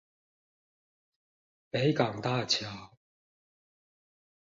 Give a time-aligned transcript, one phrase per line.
[1.71, 2.97] 北港大橋